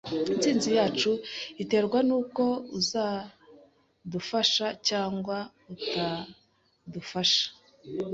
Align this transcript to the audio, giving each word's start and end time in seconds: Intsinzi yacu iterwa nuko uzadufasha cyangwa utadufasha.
Intsinzi 0.33 0.69
yacu 0.79 1.11
iterwa 1.63 1.99
nuko 2.07 2.43
uzadufasha 2.79 4.67
cyangwa 4.87 5.37
utadufasha. 5.73 7.45